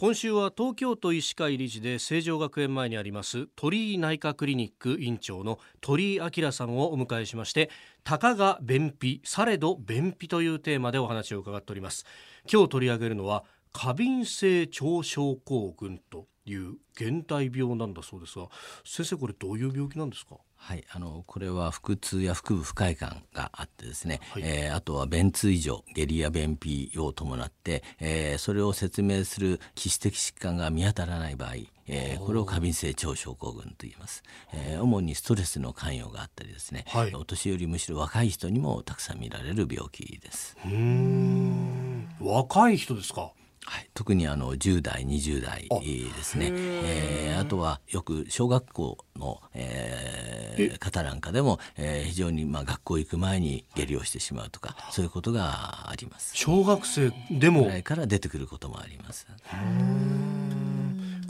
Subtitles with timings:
[0.00, 7.68] 今週は東京都医師会理事で成城学園前にあります鳥居内科クリニック院長の鳥居明さんをお迎えしまして
[8.02, 12.06] たかが便秘されど便秘というテーマでお話を伺っております。
[12.50, 13.44] 今日取り上げるのは
[13.74, 18.48] 過敏性腸症候群という現代病なんだそうですが
[18.84, 20.36] 先生これどういう病気なんですか？
[20.62, 31.54] はい、あのこれは腹痛や腹部不快感があってですね、はい、えー、あとは便通異常下痢や便秘を伴って、えー、それを説明する基質的疾患が見当たらない場合、
[31.86, 40.58] えー、これを過敏性腸症候群と言います、えー、主にストレスの関与があったりですね、はい、お年寄りむしろ若い人にもたくさん見られる病気です。
[42.20, 43.32] 若い人ですか？
[43.66, 56.36] はい、特にあの10代20代ですね、えー、あとはよく小学校の、えー、方なんかでも、えー、非常にまあ学校行く前に下痢をしてしまうとかそういうことがあります。
[56.36, 57.64] 小学生でも？
[57.64, 59.26] ぐらいから出てくることもあります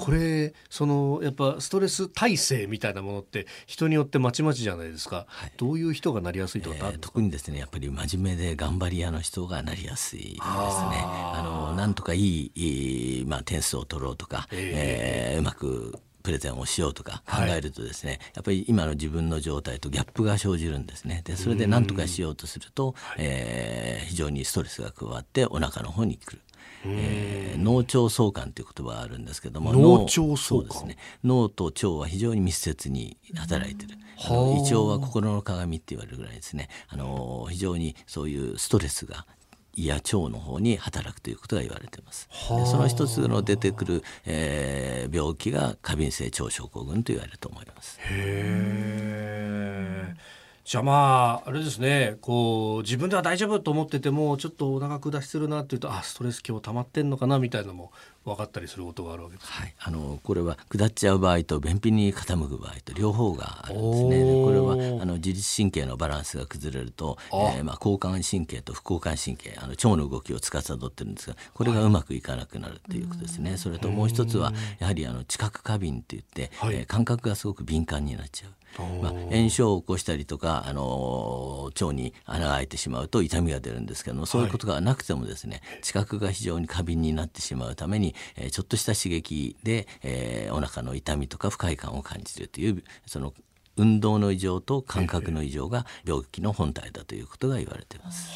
[0.01, 10.41] これそのやっぱストレス耐性みたいなものって人によってまちまちじゃないですか、はい、どういう人がなりやすいとか、えー、特にですねやっぱり真面目で頑張り屋の人がなりやすいですね。
[10.41, 21.23] あのなんとかいいまあ、点数を取ろうとか、えー、えー、うまくプレゼンをしようとか考えるとですね、はい、やっぱり今の自分の状態とギャップが生じるんですね。
[21.25, 26.43] でそれで何とかしようとすると、えー、非常にストレスが加わってお腹の方に来る。
[26.85, 33.97] えー、脳腸相関という言葉があるんですけども脳腸相関、ね、脳と腸は非常に密接に働いてる。
[34.23, 36.69] 胃腸は心の鏡って言われるぐらいですね。
[36.89, 39.27] あの非常にそういうストレスが
[39.77, 42.29] 胃や腸の方に働くということが言われています。
[42.29, 47.99] でその一つの出てくる、えー、病気が過敏性腸症候群と言われると思います。
[48.03, 49.00] へー
[50.71, 52.17] じゃあまああれですね。
[52.21, 57.91] こう自分では大丈夫と思っててもちょっとお腹下しするなっていうとあストレス今日溜まってんのかなみたいなのも
[58.31, 64.45] 分かったりすることがあるわけです、はい、あのこれは下っちゃう場合と便秘に傾く場合と両方があるんですね。
[64.45, 78.51] これはあの自律神経のバランスが崩れるとえー、まあ、交感神経と副交感神経あの腸の動きを司ってるんですがこれがうまくいかなくなるっていうことですね、はい、それともう一つはやはりあの知覚過敏って言って、はい、えー、感覚がすごく敏感になっちゃう。
[79.03, 93.35] まあ、炎症を起こしたりとか、あの腸に穴が開いてしまうと痛みが出るんですけどもそういうことがなくてもですね、はい、知覚が非常に過敏になってしまうために、えー、ちょっとした刺激で、えー、お腹の痛みとか不快感を感じるというその
[93.77, 98.31] 運動の異常と感覚の異常が病気の本体だということが言われています。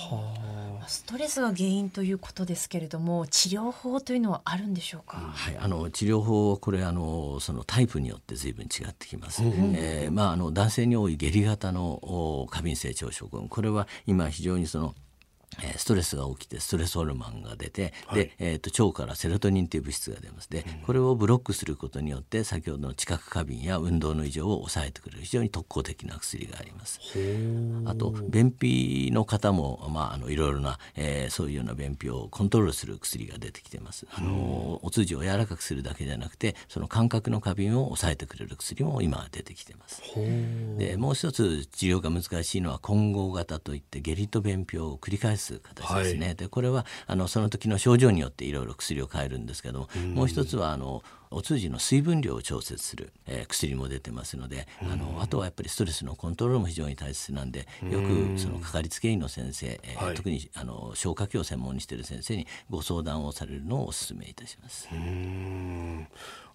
[0.87, 13.49] ストレスが原因ということですけれども治療法というのはあるんでしょうか、はい、あの治療法これあのそのタイプによって随分違ってきます、うん、えー、まあ、あの男性に多い下痢型の過敏性腸症候群。
[13.49, 15.04] これは今非常にそのえ
[15.77, 20.51] ストレスが起きてストレスホルモンが出て、はい、で、えーと、腸からセロトニンという物質が出ます。
[20.51, 27.01] で、これをブロックすることによって先ほどの知覚過敏や運動の異常を抑えてくれる非常に特効的な薬があります。
[27.87, 34.07] あと便秘の方も、まあ、あのいろいろな、えー、そういうような便秘をコントロールする薬が出てきてます。
[34.13, 40.03] あのお通じを柔らかくするだけじゃなくてその感覚の過敏を抑えてくれる薬も今出てきてます。
[40.79, 46.27] でもう一つ治療が難しいのは混合型といって下痢と便秘を繰り返すす形ですね。
[46.27, 64.89] はい、でこれはあのその時の症状によっていろいろ薬を変えるんですけども、もう一つはあのお通じの水分量を調節する、えー、薬も出てますので、あのあとはやっぱりストレスのコントロールも非常に大切なんでよくそのかかりつけ医の先生、えー、はい、特にあの消化器を専門にしている先生にご相談をされるのをお勧めいたします。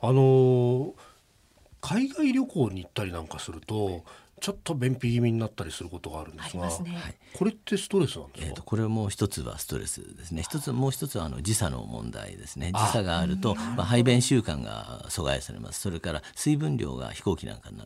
[0.01, 0.94] あの
[1.81, 4.03] 海外旅行に行ったりなんかすると
[4.39, 6.73] ちょっと便秘気味になったりすることがあるんですが、ね、
[7.38, 10.41] これってストレスなんですか、えーと、これも一つはストレスですね。
[10.41, 12.72] 一つもう一つはあの時差の問題ですね。
[12.72, 15.81] 時差があるとまあ、排便習慣が阻害されます。
[15.81, 17.85] それから水分量が飛行機なんかな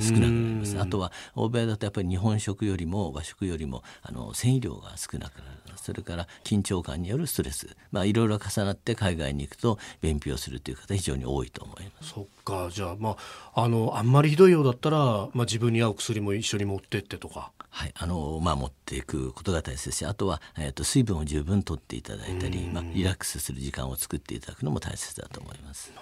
[0.00, 0.80] 少なくなります。
[0.80, 5.60] あとは欧米だとやっぱり日本食よりも和食よりもあの繊維量が少なくなる。
[5.76, 7.76] それから緊張感によるストレス。
[7.90, 12.10] まあいろいろ重なって海外に行くと便秘をするという方非常に多いと思います。
[12.10, 12.68] そっか。
[12.70, 13.16] じゃあま
[13.54, 17.52] ああのあんまりひどいようだったら、まあ、自分に合うお薬も一緒に持ってってとか。
[17.72, 25.92] はいあのまあ、持っていくことが大切ですしあとは、えーと、水分を十分とっていただいたり、まあ、リラックスする時間を作っていただくのも大切だと思います。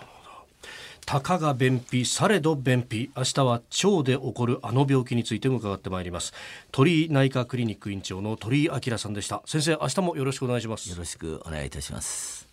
[1.09, 6.35] たかが便秘されど便秘明日は腸で起こるあの病気について伺ってまいります
[6.71, 12.48] 鳥居内科クリニック院長の鳥居明さんでした先生明日もよろしくお願いしますよろしくお願いいたします